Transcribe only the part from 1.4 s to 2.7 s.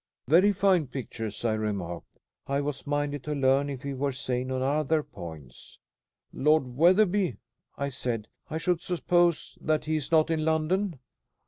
I remarked. I